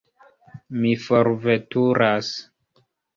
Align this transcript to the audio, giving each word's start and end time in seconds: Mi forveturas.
Mi 0.85 0.93
forveturas. 1.03 2.31